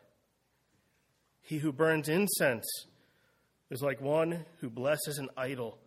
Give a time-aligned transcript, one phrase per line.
[1.41, 2.65] He who burns incense
[3.69, 5.77] is like one who blesses an idol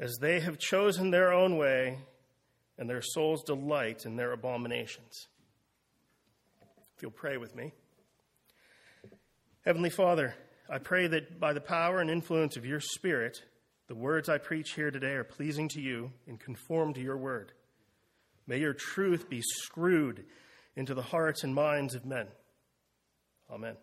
[0.00, 1.98] as they have chosen their own way,
[2.78, 5.28] and their souls delight in their abominations.
[6.96, 7.72] If you'll pray with me.
[9.64, 10.34] Heavenly Father,
[10.68, 13.42] I pray that by the power and influence of your Spirit,
[13.86, 17.52] the words I preach here today are pleasing to you and conform to your word.
[18.46, 20.24] May your truth be screwed
[20.76, 22.26] into the hearts and minds of men.
[23.50, 23.76] Amen.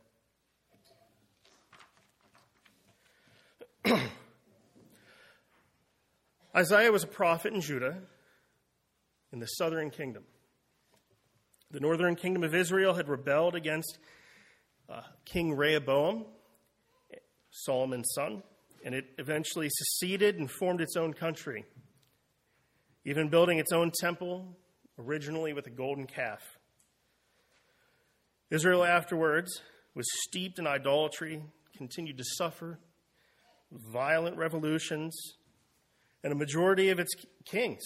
[6.56, 7.98] Isaiah was a prophet in Judah
[9.32, 10.24] in the southern kingdom.
[11.72, 13.98] The northern kingdom of Israel had rebelled against
[14.90, 16.26] uh, King Rehoboam,
[17.50, 18.44] Solomon's son,
[18.84, 21.64] and it eventually seceded and formed its own country,
[23.06, 24.58] even building its own temple,
[25.00, 26.42] originally with a golden calf.
[28.50, 29.62] Israel afterwards
[29.96, 31.42] was steeped in idolatry,
[31.78, 32.80] continued to suffer
[33.72, 35.16] violent revolutions,
[36.24, 37.14] and a majority of its
[37.46, 37.82] kings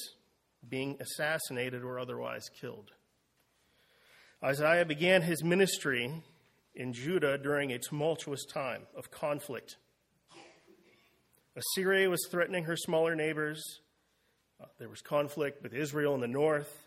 [0.67, 2.91] being assassinated or otherwise killed.
[4.43, 6.23] Isaiah began his ministry
[6.75, 9.77] in Judah during a tumultuous time of conflict.
[11.55, 13.63] Assyria was threatening her smaller neighbors.
[14.61, 16.85] Uh, there was conflict with Israel in the north.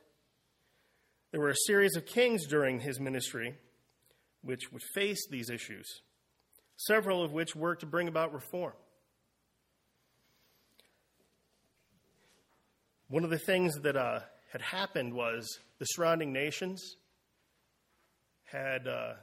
[1.32, 3.54] There were a series of kings during his ministry
[4.42, 5.86] which would face these issues,
[6.76, 8.74] several of which worked to bring about reform.
[13.10, 14.20] One of the things that uh,
[14.52, 16.96] had happened was the surrounding nations
[18.44, 19.14] had, uh,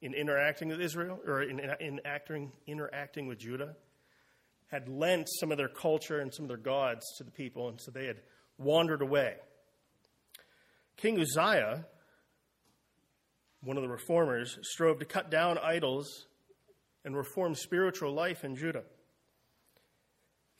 [0.00, 3.76] in interacting with Israel, or in, in acting, interacting with Judah,
[4.70, 7.78] had lent some of their culture and some of their gods to the people, and
[7.78, 8.22] so they had
[8.56, 9.34] wandered away.
[10.96, 11.84] King Uzziah,
[13.62, 16.28] one of the reformers, strove to cut down idols
[17.04, 18.84] and reform spiritual life in Judah.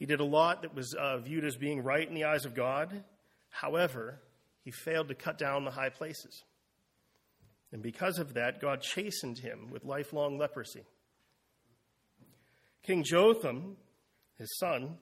[0.02, 2.56] He did a lot that was uh, viewed as being right in the eyes of
[2.56, 3.04] God.
[3.50, 4.20] However,
[4.64, 6.42] he failed to cut down the high places.
[7.70, 10.82] And because of that, God chastened him with lifelong leprosy.
[12.82, 13.76] King Jotham,
[14.38, 14.96] his son,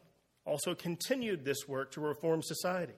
[0.44, 2.92] also continued this work to reform society.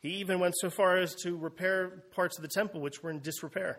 [0.00, 3.20] He even went so far as to repair parts of the temple which were in
[3.20, 3.78] disrepair.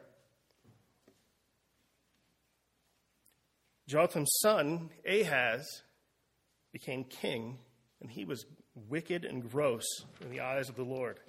[3.90, 5.84] Jotham's son, Ahaz,
[6.74, 7.60] became king,
[8.02, 8.46] and he was
[8.90, 9.86] wicked and gross
[10.22, 11.20] in the eyes of the Lord.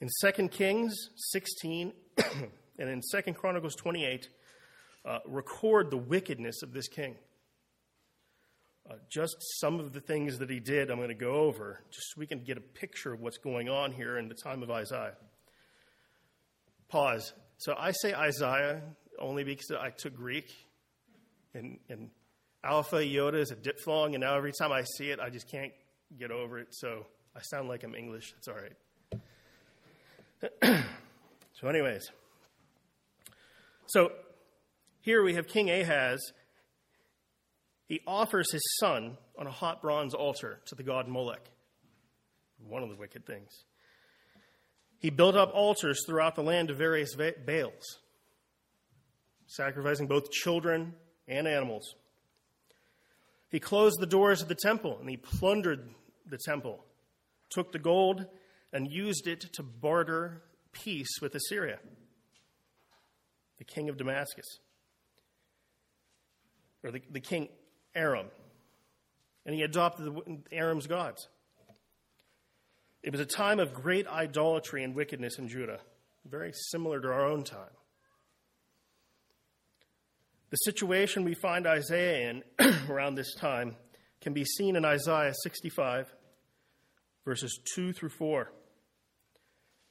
[0.00, 1.92] In 2 Kings 16
[2.78, 4.28] and in 2 Chronicles 28,
[5.04, 7.16] uh, record the wickedness of this king.
[8.88, 12.12] Uh, just some of the things that he did, I'm going to go over, just
[12.12, 14.70] so we can get a picture of what's going on here in the time of
[14.70, 15.14] Isaiah.
[16.88, 17.32] Pause.
[17.58, 18.82] So I say Isaiah
[19.18, 20.52] only because I took Greek
[21.54, 22.10] and, and
[22.64, 25.72] Alpha Iota is a diphthong, and now every time I see it, I just can't
[26.18, 26.68] get over it.
[26.70, 28.34] So I sound like I'm English.
[28.38, 28.72] It's all right.
[31.52, 32.10] so, anyways,
[33.86, 34.12] so
[35.00, 36.20] here we have King Ahaz.
[37.86, 41.50] He offers his son on a hot bronze altar to the god Molech,
[42.66, 43.64] one of the wicked things.
[44.98, 47.98] He built up altars throughout the land of various Baals,
[49.46, 50.94] sacrificing both children
[51.26, 51.96] and animals.
[53.52, 55.90] He closed the doors of the temple and he plundered
[56.26, 56.82] the temple,
[57.50, 58.24] took the gold,
[58.72, 61.78] and used it to barter peace with Assyria,
[63.58, 64.46] the king of Damascus,
[66.82, 67.50] or the, the king
[67.94, 68.28] Aram.
[69.44, 71.28] And he adopted the, Aram's gods.
[73.02, 75.80] It was a time of great idolatry and wickedness in Judah,
[76.24, 77.68] very similar to our own time.
[80.52, 82.42] The situation we find Isaiah in
[82.90, 83.74] around this time
[84.20, 86.14] can be seen in Isaiah 65,
[87.24, 88.52] verses 2 through 4.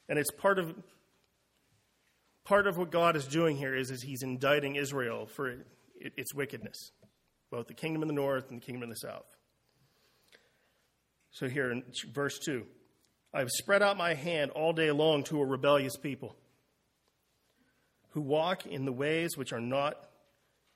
[0.07, 0.75] And it's part of
[2.45, 5.65] part of what God is doing here is, is he's indicting Israel for
[5.95, 6.91] its wickedness,
[7.49, 9.35] both the kingdom in the north and the kingdom in the south.
[11.31, 11.81] So here in
[12.13, 12.67] verse 2,
[13.33, 16.35] I have spread out my hand all day long to a rebellious people
[18.09, 19.95] who walk in the ways which are not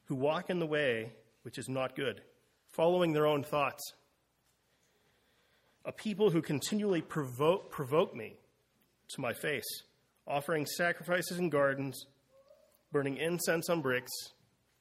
[0.05, 1.11] who walk in the way
[1.43, 2.21] which is not good,
[2.69, 3.93] following their own thoughts.
[5.85, 8.37] A people who continually provoke, provoke me
[9.09, 9.83] to my face,
[10.27, 12.05] offering sacrifices in gardens,
[12.91, 14.11] burning incense on bricks,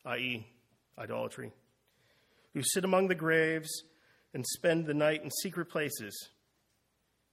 [0.06, 0.47] i.e.,
[0.99, 1.53] idolatry,
[2.55, 3.71] who sit among the graves
[4.32, 6.31] and spend the night in secret places,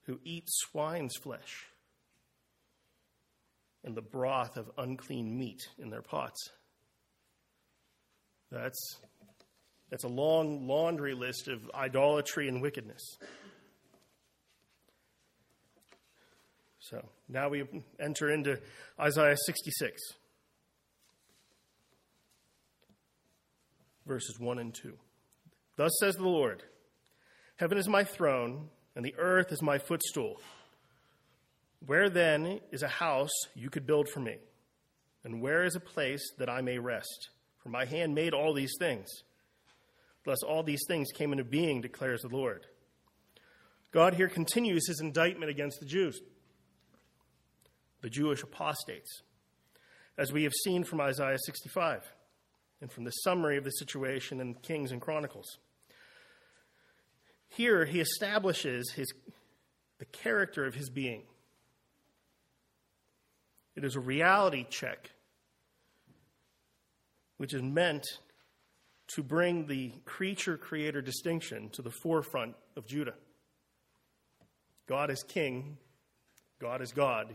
[0.03, 1.67] who eat swine's flesh
[3.83, 6.51] and the broth of unclean meat in their pots.
[8.51, 8.97] That's,
[9.89, 13.01] that's a long laundry list of idolatry and wickedness.
[16.79, 17.63] So now we
[17.99, 18.59] enter into
[18.99, 20.01] Isaiah 66,
[24.05, 24.97] verses 1 and 2.
[25.77, 26.63] Thus says the Lord
[27.55, 30.41] Heaven is my throne, and the earth is my footstool.
[31.85, 34.37] Where then is a house you could build for me?
[35.23, 37.29] And where is a place that I may rest?
[37.63, 39.07] For my hand made all these things.
[40.25, 42.65] Thus, all these things came into being, declares the Lord.
[43.91, 46.21] God here continues his indictment against the Jews,
[48.01, 49.21] the Jewish apostates,
[50.17, 52.03] as we have seen from Isaiah 65
[52.79, 55.57] and from the summary of the situation in Kings and Chronicles.
[57.49, 59.13] Here, he establishes his,
[59.99, 61.23] the character of his being.
[63.75, 65.11] It is a reality check
[67.41, 68.05] which is meant
[69.07, 73.15] to bring the creature creator distinction to the forefront of Judah.
[74.87, 75.79] God is king,
[76.59, 77.33] God is God,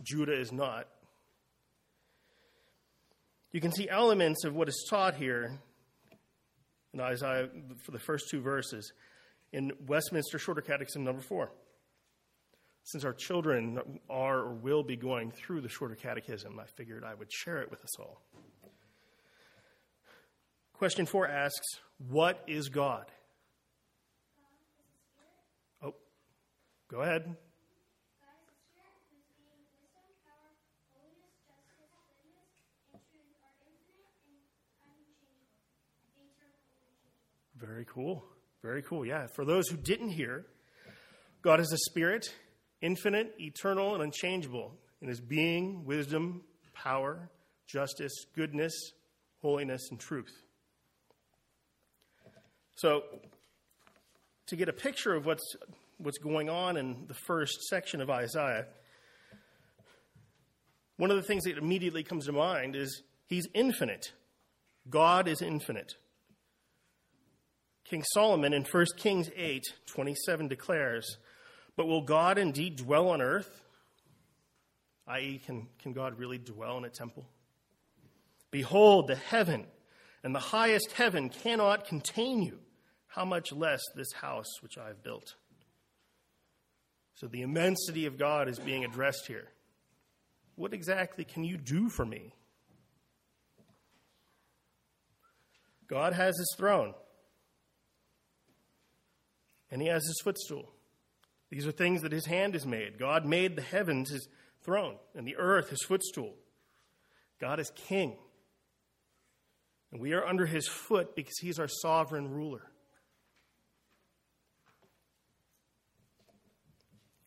[0.00, 0.86] Judah is not.
[3.50, 5.58] You can see elements of what is taught here
[6.94, 7.48] in Isaiah
[7.82, 8.92] for the first two verses
[9.52, 11.50] in Westminster Shorter Catechism number four.
[12.84, 17.14] Since our children are or will be going through the Shorter Catechism, I figured I
[17.14, 18.22] would share it with us all.
[20.78, 23.06] Question four asks, What is God?
[25.82, 25.94] Oh,
[26.90, 27.34] go ahead.
[37.58, 38.22] Very cool.
[38.62, 39.06] Very cool.
[39.06, 39.28] Yeah.
[39.28, 40.44] For those who didn't hear,
[41.40, 42.26] God is a spirit,
[42.82, 46.42] infinite, eternal, and unchangeable in his being, wisdom,
[46.74, 47.30] power,
[47.66, 48.74] justice, goodness,
[49.40, 50.42] holiness, and truth.
[52.76, 53.04] So,
[54.48, 55.56] to get a picture of what's,
[55.96, 58.66] what's going on in the first section of Isaiah,
[60.98, 64.12] one of the things that immediately comes to mind is he's infinite.
[64.90, 65.94] God is infinite.
[67.84, 71.16] King Solomon in 1 Kings 8 27 declares,
[71.76, 73.62] But will God indeed dwell on earth?
[75.06, 77.26] I.e., can, can God really dwell in a temple?
[78.50, 79.66] Behold, the heaven
[80.22, 82.58] and the highest heaven cannot contain you
[83.16, 85.34] how much less this house which I have built?
[87.14, 89.48] So the immensity of God is being addressed here.
[90.54, 92.34] What exactly can you do for me?
[95.88, 96.92] God has his throne,
[99.70, 100.70] and he has his footstool.
[101.48, 102.98] These are things that his hand has made.
[102.98, 104.28] God made the heavens his
[104.62, 106.34] throne, and the earth his footstool.
[107.40, 108.16] God is king.
[109.90, 112.72] And we are under his foot because he's our sovereign ruler.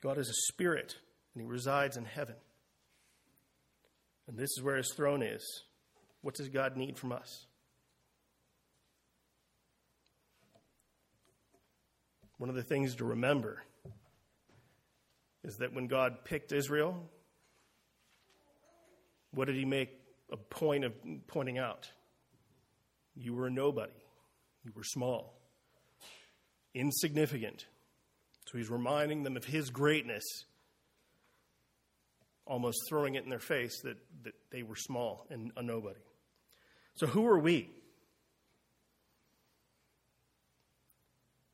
[0.02, 0.96] God is a spirit,
[1.34, 2.36] and he resides in heaven.
[4.28, 5.64] And this is where his throne is.
[6.22, 7.46] What does God need from us?
[12.38, 13.64] One of the things to remember
[15.44, 17.10] is that when God picked Israel,
[19.32, 19.90] what did he make
[20.32, 20.94] a point of
[21.28, 21.90] pointing out?
[23.16, 23.92] You were a nobody.
[24.64, 25.34] You were small,
[26.74, 27.66] insignificant.
[28.50, 30.24] So he's reminding them of his greatness,
[32.48, 36.00] almost throwing it in their face that, that they were small and a nobody.
[36.96, 37.70] So, who are we?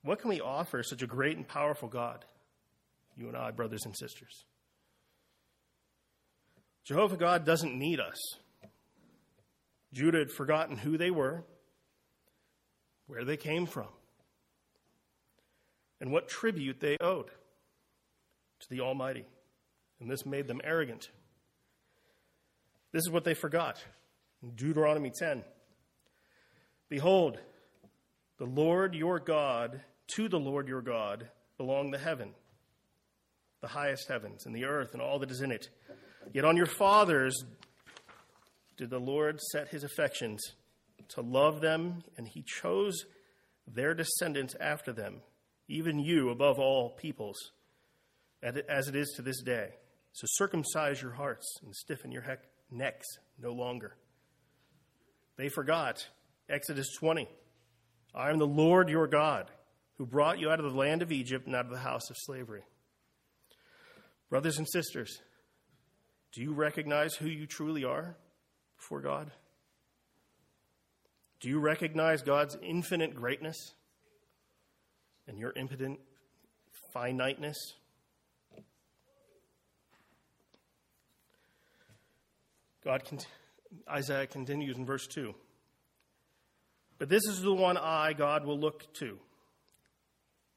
[0.04, 2.24] What can we offer such a great and powerful God?
[3.18, 4.46] You and I, brothers and sisters.
[6.86, 8.18] Jehovah God doesn't need us.
[9.92, 11.44] Judah had forgotten who they were,
[13.08, 13.88] where they came from,
[16.00, 17.28] and what tribute they owed
[18.60, 19.26] to the Almighty.
[20.00, 21.10] And this made them arrogant.
[22.92, 23.84] This is what they forgot.
[24.44, 25.44] In Deuteronomy 10
[26.88, 27.40] Behold,
[28.38, 29.82] the Lord your God
[30.16, 32.32] to the Lord your God belong the heaven,
[33.62, 35.70] the highest heavens, and the earth, and all that is in it.
[36.34, 37.44] Yet on your fathers
[38.78, 40.42] did the Lord set his affections
[41.10, 43.06] to love them, and he chose
[43.68, 45.22] their descendants after them,
[45.68, 47.52] even you above all peoples,
[48.44, 49.70] as it is to this day.
[50.14, 52.24] So circumcise your hearts and stiffen your
[52.72, 53.08] necks
[53.42, 53.96] no longer.
[55.38, 56.08] They forgot.
[56.48, 57.28] Exodus 20.
[58.14, 59.52] I am the Lord your God
[59.98, 62.18] who brought you out of the land of Egypt and out of the house of
[62.18, 62.64] slavery.
[64.30, 65.20] Brothers and sisters,
[66.34, 68.16] do you recognize who you truly are
[68.78, 69.32] before God?
[71.42, 73.74] Do you recognize God's infinite greatness
[75.28, 76.00] and your impotent
[76.94, 77.58] finiteness?
[82.84, 83.02] God,
[83.90, 85.34] Isaiah continues in verse 2.
[86.98, 89.18] But this is the one I, God, will look to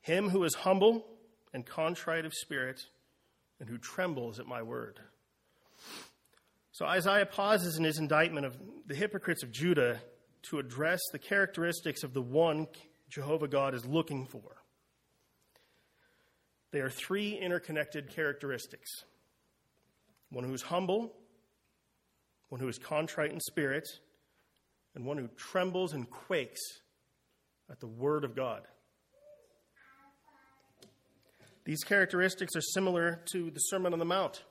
[0.00, 1.04] him who is humble
[1.52, 2.80] and contrite of spirit,
[3.60, 5.00] and who trembles at my word.
[6.72, 8.56] So Isaiah pauses in his indictment of
[8.86, 10.00] the hypocrites of Judah
[10.50, 12.66] to address the characteristics of the one
[13.08, 14.56] Jehovah God is looking for.
[16.70, 19.04] They are three interconnected characteristics
[20.30, 21.14] one who is humble,
[22.50, 23.88] one who is contrite in spirit,
[24.94, 26.60] and one who trembles and quakes
[27.70, 28.62] at the word of God.
[31.64, 34.42] These characteristics are similar to the Sermon on the Mount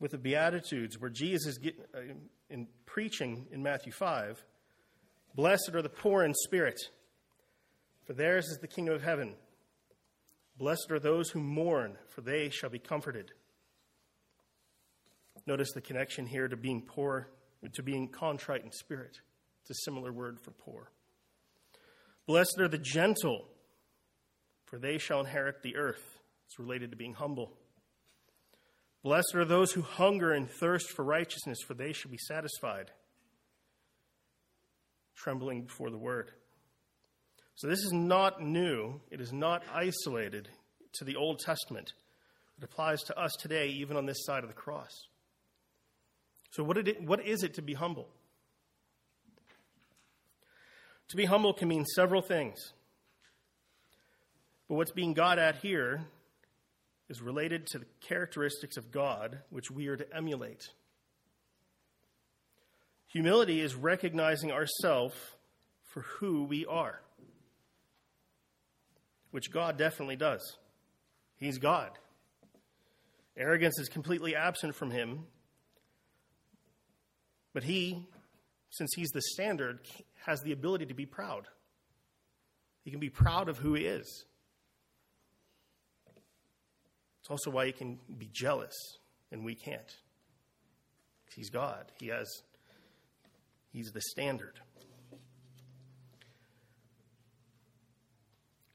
[0.00, 2.00] with the Beatitudes, where Jesus, get, uh,
[2.50, 4.44] in preaching in Matthew 5,
[5.34, 6.78] Blessed are the poor in spirit,
[8.04, 9.34] for theirs is the kingdom of heaven.
[10.58, 13.32] Blessed are those who mourn, for they shall be comforted.
[15.46, 17.28] Notice the connection here to being poor,
[17.72, 19.20] to being contrite in spirit.
[19.62, 20.90] It's a similar word for poor.
[22.26, 23.46] Blessed are the gentle,
[24.66, 26.02] for they shall inherit the earth.
[26.46, 27.52] It's related to being humble.
[29.02, 32.90] Blessed are those who hunger and thirst for righteousness, for they shall be satisfied.
[35.16, 36.30] Trembling before the word.
[37.54, 39.00] So, this is not new.
[39.10, 40.48] It is not isolated
[40.94, 41.92] to the Old Testament.
[42.58, 44.92] It applies to us today, even on this side of the cross.
[46.50, 48.08] So, what, it, what is it to be humble?
[51.08, 52.58] To be humble can mean several things.
[54.68, 56.00] But what's being got at here
[57.10, 60.70] is related to the characteristics of God which we are to emulate.
[63.08, 65.14] Humility is recognizing ourselves
[65.92, 67.02] for who we are,
[69.32, 70.56] which God definitely does.
[71.36, 71.90] He's God.
[73.36, 75.24] Arrogance is completely absent from him,
[77.52, 78.06] but he,
[78.70, 79.80] since he's the standard,
[80.26, 81.48] has the ability to be proud.
[82.84, 84.24] He can be proud of who he is.
[87.20, 88.74] It's also why he can be jealous
[89.30, 89.96] and we can't.
[91.34, 91.90] He's God.
[91.98, 92.28] He has
[93.72, 94.60] He's the standard.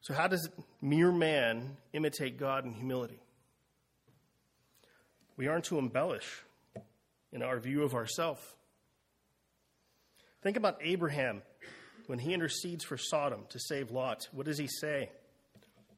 [0.08, 0.50] So how does
[0.82, 3.20] mere man imitate God in humility?
[5.36, 6.46] We aren't to embellish
[7.34, 8.40] in our view of ourselves.
[10.42, 11.42] Think about Abraham
[12.06, 14.30] when he intercedes for Sodom to save Lot.
[14.32, 15.10] What does he say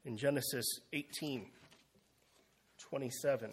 [0.04, 1.46] in Genesis 18?
[2.80, 3.50] 27.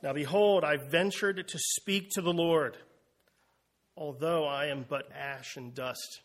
[0.00, 2.76] Now behold, I ventured to speak to the Lord,
[3.96, 6.20] although I am but ash and dust.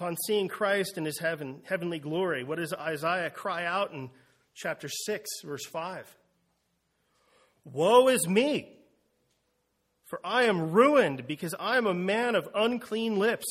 [0.00, 4.08] Upon seeing Christ in his heaven, heavenly glory, what does Isaiah cry out in
[4.54, 6.16] chapter 6, verse 5?
[7.66, 8.78] Woe is me,
[10.06, 13.44] for I am ruined because I am a man of unclean lips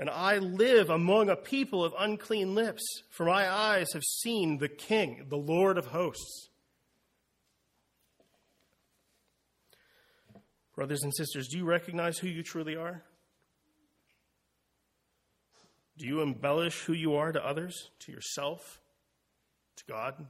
[0.00, 4.68] and I live among a people of unclean lips, for my eyes have seen the
[4.68, 6.48] King, the Lord of hosts.
[10.74, 13.04] Brothers and sisters, do you recognize who you truly are?
[15.98, 18.80] Do you embellish who you are to others, to yourself,
[19.76, 20.26] to God?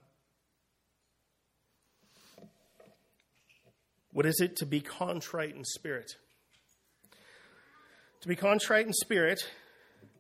[4.13, 6.13] What is it to be contrite in spirit?
[8.21, 9.51] To be contrite in spirit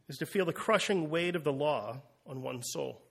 [0.08, 3.02] is to feel the crushing weight of the law on one's soul.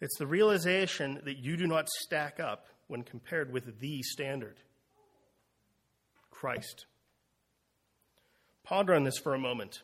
[0.00, 4.56] It's the realization that you do not stack up when compared with the standard
[6.30, 6.86] Christ.
[8.66, 9.82] Ponder on this for a moment.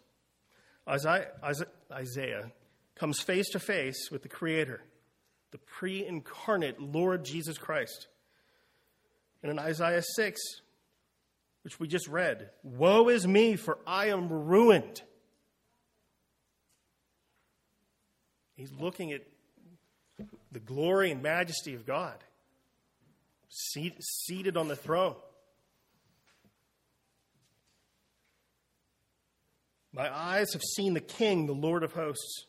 [0.89, 2.51] Isaiah
[2.97, 4.83] comes face to face with the Creator,
[5.53, 8.09] the pre incarnate Lord Jesus Christ.
[9.41, 10.41] And in Isaiah 6,
[11.63, 15.03] which we just read, Woe is me, for I am ruined.
[18.57, 19.23] He's looking at
[20.51, 22.17] the glory and majesty of God
[23.49, 25.15] seated on the throne.
[29.95, 32.47] My eyes have seen the King, the Lord of hosts.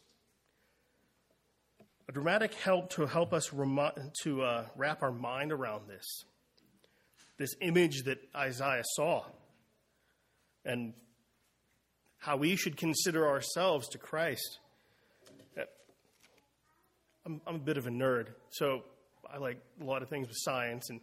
[2.07, 3.91] A dramatic help to help us rem-
[4.23, 6.05] to uh, wrap our mind around this.
[7.37, 9.23] This image that Isaiah saw,
[10.63, 10.93] and
[12.17, 14.59] how we should consider ourselves to Christ.
[17.25, 18.83] I'm, I'm a bit of a nerd, so
[19.33, 20.99] I like a lot of things with science, and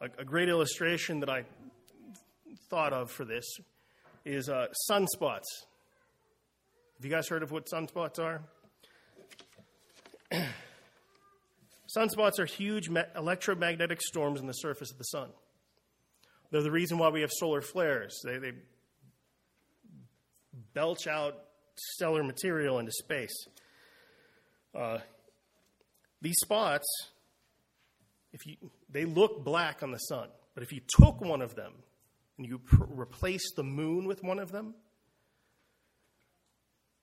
[0.00, 1.44] a, a great illustration that I
[2.68, 3.44] thought of for this
[4.24, 5.44] is uh, sunspots.
[7.00, 8.42] Have you guys heard of what sunspots are?
[11.96, 15.30] sunspots are huge me- electromagnetic storms in the surface of the sun.
[16.50, 18.20] They're the reason why we have solar flares.
[18.22, 18.52] They, they
[20.74, 21.38] belch out
[21.74, 23.46] stellar material into space.
[24.74, 24.98] Uh,
[26.20, 26.86] these spots
[28.34, 28.56] if you,
[28.90, 31.72] they look black on the sun, but if you took one of them
[32.36, 34.74] and you pr- replaced the moon with one of them,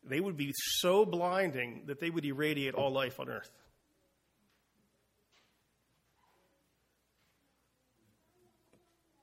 [0.07, 3.49] they would be so blinding that they would irradiate all life on earth.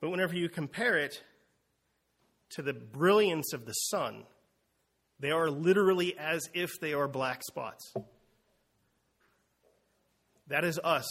[0.01, 1.23] But whenever you compare it
[2.51, 4.23] to the brilliance of the sun,
[5.19, 7.93] they are literally as if they are black spots.
[10.47, 11.07] That is us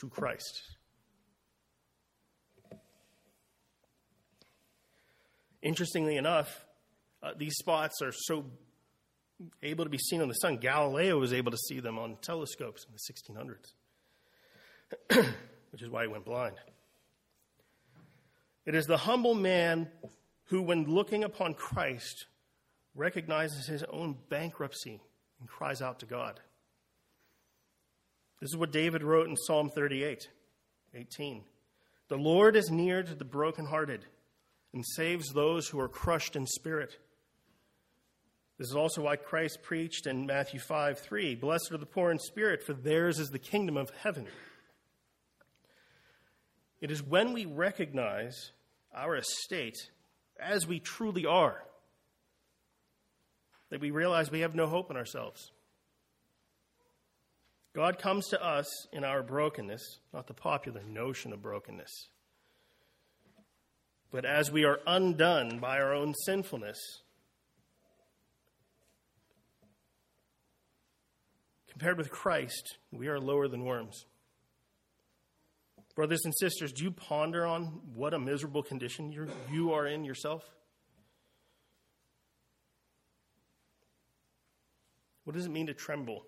[0.00, 0.62] to Christ.
[5.62, 6.64] Interestingly enough,
[7.22, 8.46] uh, these spots are so
[9.62, 10.56] able to be seen on the sun.
[10.58, 13.00] Galileo was able to see them on telescopes in the
[15.18, 15.26] 1600s,
[15.70, 16.56] which is why he went blind.
[18.66, 19.88] It is the humble man
[20.44, 22.26] who, when looking upon Christ,
[22.94, 25.00] recognizes his own bankruptcy
[25.38, 26.40] and cries out to God.
[28.40, 30.28] This is what David wrote in Psalm 38
[30.94, 31.44] 18.
[32.08, 34.04] The Lord is near to the brokenhearted
[34.72, 36.98] and saves those who are crushed in spirit.
[38.60, 42.18] This is also why Christ preached in Matthew 5 3 Blessed are the poor in
[42.18, 44.26] spirit, for theirs is the kingdom of heaven.
[46.82, 48.52] It is when we recognize
[48.94, 49.78] our estate
[50.38, 51.64] as we truly are
[53.70, 55.52] that we realize we have no hope in ourselves.
[57.72, 62.08] God comes to us in our brokenness, not the popular notion of brokenness.
[64.10, 66.78] But as we are undone by our own sinfulness,
[71.80, 74.04] compared with Christ, we are lower than worms.
[75.96, 80.04] Brothers and sisters, do you ponder on what a miserable condition you're, you are in
[80.04, 80.44] yourself?
[85.24, 86.26] What does it mean to tremble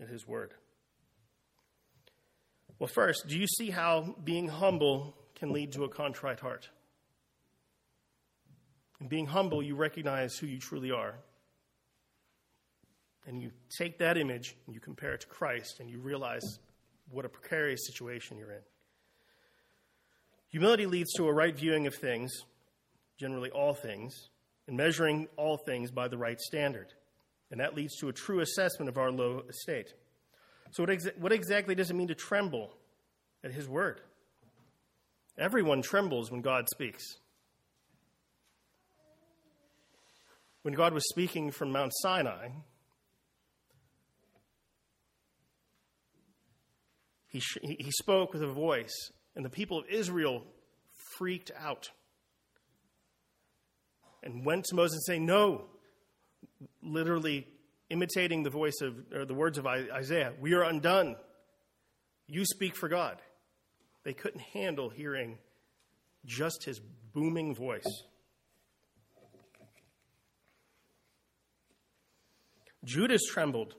[0.00, 0.54] at His word?
[2.80, 6.68] Well, first, do you see how being humble can lead to a contrite heart?
[9.00, 11.14] In being humble, you recognize who you truly are.
[13.26, 16.58] And you take that image and you compare it to Christ and you realize
[17.10, 18.62] what a precarious situation you're in.
[20.50, 22.32] Humility leads to a right viewing of things,
[23.18, 24.30] generally all things,
[24.66, 26.88] and measuring all things by the right standard.
[27.50, 29.92] And that leads to a true assessment of our low estate.
[30.72, 32.72] So, what, what exactly does it mean to tremble
[33.42, 34.00] at His word?
[35.38, 37.04] Everyone trembles when God speaks.
[40.62, 42.48] When God was speaking from Mount Sinai,
[47.30, 50.42] he, sh- he spoke with a voice, and the people of Israel
[51.16, 51.90] freaked out
[54.22, 55.66] and went to Moses saying, No,
[56.82, 57.46] literally
[57.88, 61.16] imitating the voice of, or the words of Isaiah, we are undone.
[62.26, 63.22] You speak for God.
[64.04, 65.38] They couldn't handle hearing
[66.24, 66.80] just his
[67.12, 67.84] booming voice.
[72.84, 73.74] Judas trembled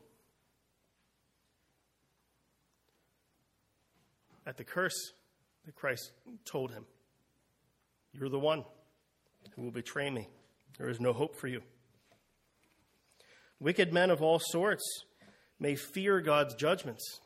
[4.46, 5.14] at the curse
[5.66, 6.12] that Christ
[6.46, 6.86] told him
[8.14, 8.64] You're the one
[9.56, 10.28] who will betray me.
[10.78, 11.62] There is no hope for you.
[13.60, 14.84] Wicked men of all sorts
[15.60, 17.20] may fear God's judgments,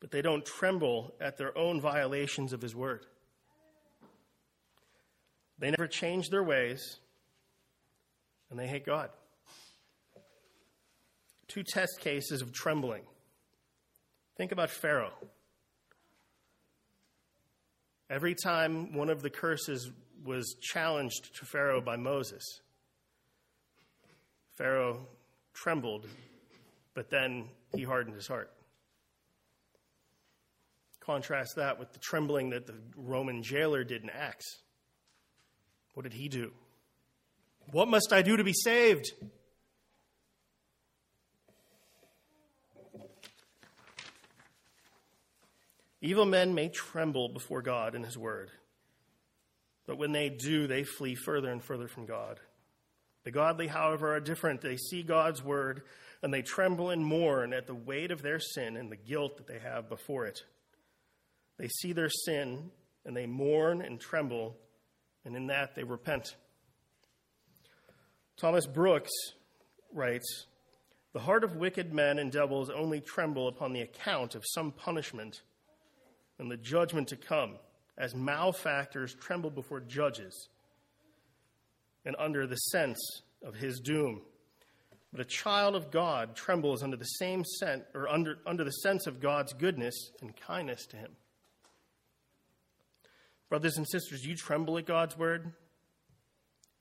[0.00, 3.06] but they don't tremble at their own violations of his word.
[5.58, 6.98] They never change their ways,
[8.50, 9.10] and they hate God.
[11.46, 13.02] Two test cases of trembling.
[14.36, 15.12] Think about Pharaoh.
[18.14, 19.90] Every time one of the curses
[20.24, 22.60] was challenged to Pharaoh by Moses,
[24.52, 25.08] Pharaoh
[25.52, 26.06] trembled,
[26.94, 28.52] but then he hardened his heart.
[31.00, 34.60] Contrast that with the trembling that the Roman jailer did in Acts.
[35.94, 36.52] What did he do?
[37.72, 39.10] What must I do to be saved?
[46.04, 48.50] Evil men may tremble before God and His Word,
[49.86, 52.40] but when they do, they flee further and further from God.
[53.24, 54.60] The godly, however, are different.
[54.60, 55.80] They see God's Word
[56.22, 59.46] and they tremble and mourn at the weight of their sin and the guilt that
[59.46, 60.42] they have before it.
[61.58, 62.70] They see their sin
[63.06, 64.58] and they mourn and tremble,
[65.24, 66.36] and in that they repent.
[68.36, 69.12] Thomas Brooks
[69.90, 70.44] writes
[71.14, 75.40] The heart of wicked men and devils only tremble upon the account of some punishment
[76.38, 77.56] and the judgment to come,
[77.96, 80.48] as malefactors tremble before judges
[82.04, 84.22] and under the sense of his doom.
[85.12, 89.06] But a child of God trembles under the same sense, or under, under the sense
[89.06, 91.12] of God's goodness and kindness to him.
[93.48, 95.52] Brothers and sisters, do you tremble at God's word?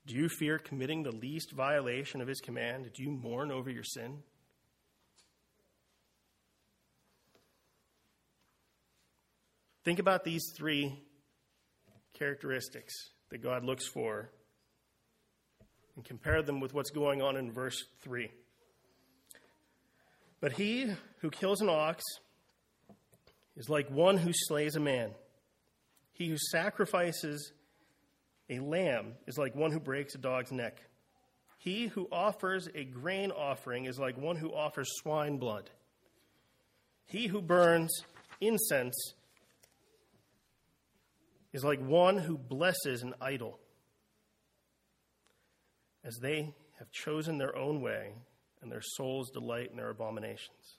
[0.07, 2.89] Do you fear committing the least violation of his command?
[2.93, 4.23] Do you mourn over your sin?
[9.83, 10.97] Think about these three
[12.13, 12.93] characteristics
[13.29, 14.29] that God looks for
[15.95, 18.29] and compare them with what's going on in verse 3.
[20.39, 22.03] But he who kills an ox
[23.55, 25.11] is like one who slays a man.
[26.13, 27.51] He who sacrifices
[28.49, 30.81] a lamb is like one who breaks a dog's neck.
[31.57, 35.69] He who offers a grain offering is like one who offers swine blood.
[37.05, 38.03] He who burns
[38.41, 39.13] incense
[41.53, 43.59] is like one who blesses an idol,
[46.03, 48.13] as they have chosen their own way,
[48.61, 50.77] and their souls delight in their abominations.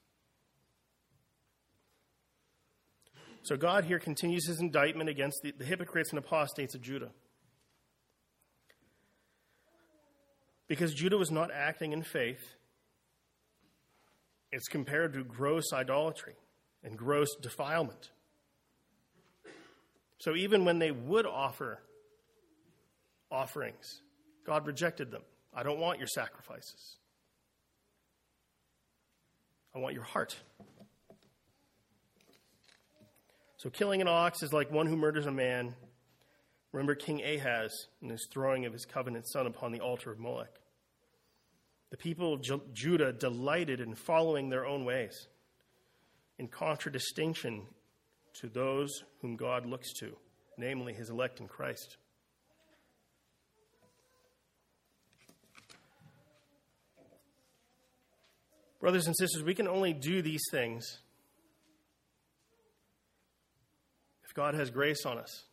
[3.43, 7.11] So God here continues his indictment against the, the hypocrites and apostates of Judah.
[10.67, 12.41] Because Judah was not acting in faith,
[14.51, 16.33] it's compared to gross idolatry
[16.83, 18.09] and gross defilement.
[20.25, 21.77] So even when they would offer
[23.29, 24.01] offerings,
[24.43, 25.21] God rejected them.
[25.53, 26.97] I don't want your sacrifices.
[29.75, 30.35] I want your heart.
[33.57, 35.75] So killing an ox is like one who murders a man.
[36.71, 40.59] Remember King Ahaz and his throwing of his covenant son upon the altar of Molech.
[41.91, 45.27] The people of Judah delighted in following their own ways,
[46.39, 47.67] in contradistinction
[48.41, 50.15] to those whom God looks to,
[50.57, 51.97] namely his elect in Christ.
[58.79, 60.99] Brothers and sisters, we can only do these things
[64.23, 65.45] if God has grace on us.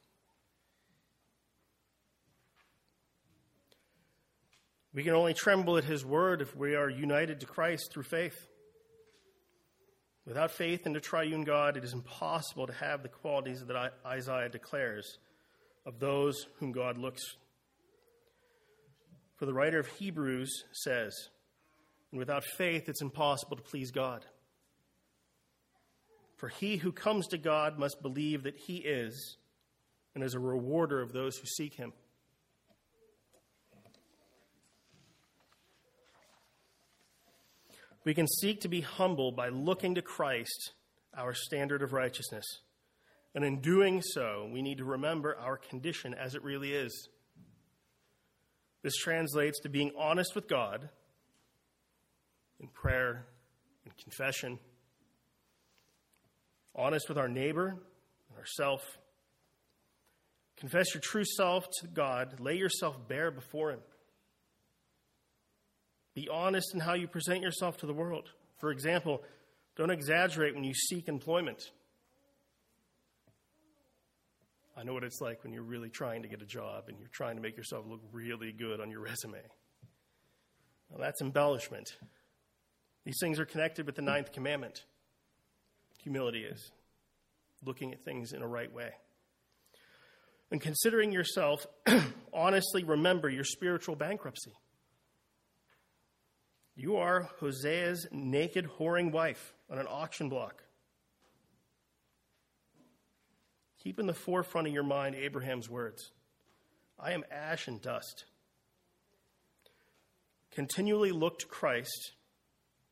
[4.94, 8.48] We can only tremble at His word if we are united to Christ through faith.
[10.24, 14.48] Without faith in the triune God, it is impossible to have the qualities that Isaiah
[14.48, 15.18] declares
[15.84, 17.22] of those whom God looks.
[19.36, 21.28] For the writer of Hebrews says,
[22.12, 24.24] and without faith, it's impossible to please God.
[26.36, 29.36] For he who comes to God must believe that he is,
[30.14, 31.92] and is a rewarder of those who seek him.
[38.04, 40.72] We can seek to be humble by looking to Christ,
[41.16, 42.44] our standard of righteousness.
[43.34, 47.08] And in doing so, we need to remember our condition as it really is.
[48.82, 50.88] This translates to being honest with God
[52.60, 53.26] in prayer
[53.84, 54.58] and confession,
[56.74, 58.82] honest with our neighbor and ourselves,
[60.62, 62.38] Confess your true self to God.
[62.38, 63.80] Lay yourself bare before Him.
[66.14, 68.28] Be honest in how you present yourself to the world.
[68.58, 69.22] For example,
[69.76, 71.70] don't exaggerate when you seek employment.
[74.76, 77.08] I know what it's like when you're really trying to get a job and you're
[77.08, 79.40] trying to make yourself look really good on your resume.
[80.88, 81.88] Well, that's embellishment.
[83.04, 84.84] These things are connected with the ninth commandment.
[86.02, 86.70] Humility is
[87.64, 88.90] looking at things in a right way.
[90.50, 91.66] And considering yourself,
[92.32, 94.52] honestly remember your spiritual bankruptcy.
[96.74, 100.62] You are Hosea's naked, whoring wife on an auction block.
[103.82, 106.12] Keep in the forefront of your mind Abraham's words
[106.98, 108.24] I am ash and dust.
[110.52, 112.12] Continually look to Christ.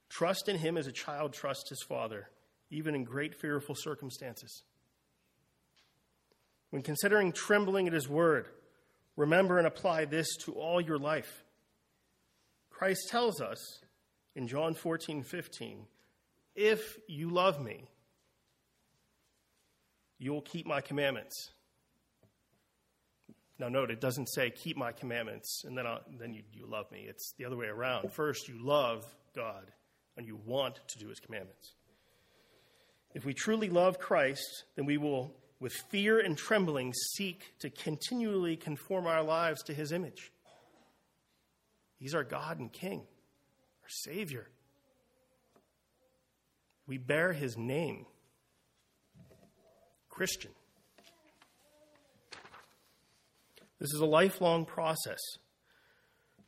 [0.08, 2.28] Trust in him as a child trusts his father,
[2.70, 4.64] even in great fearful circumstances.
[6.70, 8.48] When considering trembling at his word,
[9.16, 11.44] remember and apply this to all your life.
[12.80, 13.82] Christ tells us
[14.34, 15.84] in John 14, 15,
[16.54, 17.84] if you love me,
[20.18, 21.50] you will keep my commandments.
[23.58, 26.90] Now, note, it doesn't say keep my commandments and then, I'll, then you, you love
[26.90, 27.04] me.
[27.06, 28.14] It's the other way around.
[28.14, 29.04] First, you love
[29.36, 29.70] God
[30.16, 31.74] and you want to do his commandments.
[33.12, 38.56] If we truly love Christ, then we will, with fear and trembling, seek to continually
[38.56, 40.32] conform our lives to his image.
[42.00, 43.00] He's our God and King,
[43.82, 44.48] our Savior.
[46.86, 48.06] We bear his name
[50.08, 50.50] Christian.
[53.78, 55.20] This is a lifelong process,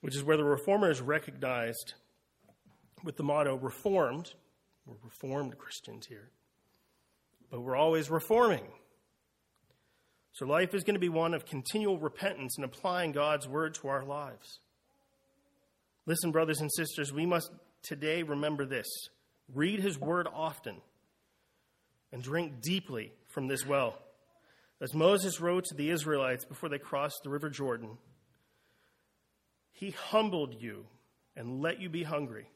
[0.00, 1.94] which is where the reformer is recognized
[3.04, 4.32] with the motto reformed.
[4.86, 6.30] We're reformed Christians here,
[7.50, 8.64] but we're always reforming.
[10.32, 13.88] So life is going to be one of continual repentance and applying God's word to
[13.88, 14.60] our lives.
[16.06, 17.50] Listen, brothers and sisters, we must
[17.82, 18.88] today remember this
[19.54, 20.76] read his word often
[22.12, 23.98] and drink deeply from this well.
[24.80, 27.98] As Moses wrote to the Israelites before they crossed the river Jordan,
[29.72, 30.86] he humbled you
[31.36, 32.46] and let you be hungry,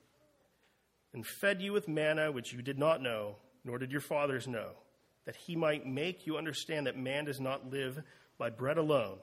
[1.14, 4.70] and fed you with manna which you did not know, nor did your fathers know,
[5.24, 8.02] that he might make you understand that man does not live
[8.38, 9.18] by bread alone,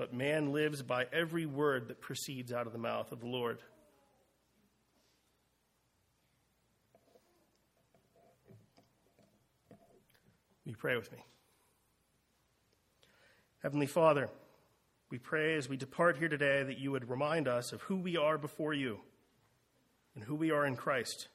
[0.00, 3.58] but man lives by every word that proceeds out of the mouth of the Lord.
[10.64, 11.18] Will you pray with me?
[13.62, 14.30] Heavenly Father,
[15.10, 18.16] we pray as we depart here today that you would remind us of who we
[18.16, 19.00] are before you
[20.14, 21.28] and who we are in Christ.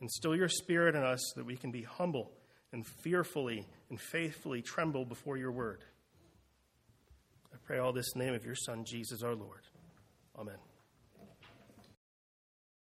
[0.00, 2.32] Instill your spirit in us so that we can be humble
[2.72, 5.84] and fearfully and faithfully tremble before your word.
[7.66, 9.62] Pray all this in the name of your Son, Jesus our Lord.
[10.38, 10.58] Amen.